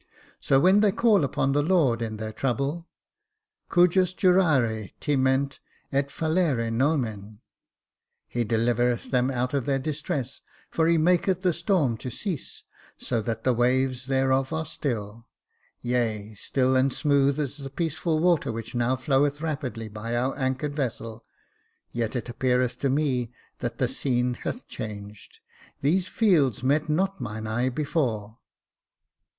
[0.39, 2.87] "'So when they call upon the Lord in their trouble'
[3.49, 5.59] —* Cujus jurare timent
[5.91, 7.39] et fall ere nomen''
[8.27, 10.41] —'He delivereth them out of their distress,
[10.71, 12.63] for he maketh the storm to cease,
[12.97, 15.27] so that the waves thereof are still
[15.83, 20.29] j' yea, still and smooth as the peaceful water which now floweth rapidly by our
[20.29, 21.25] Jacob Faithful loi anchored vessel—
[21.91, 25.41] yet it appeareth to me that the scene hath changed.
[25.81, 28.39] These fields met not mine eye before.